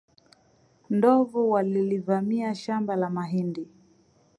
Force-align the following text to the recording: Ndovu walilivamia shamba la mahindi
Ndovu 0.89 1.51
walilivamia 1.51 2.55
shamba 2.55 2.95
la 2.95 3.09
mahindi 3.09 3.67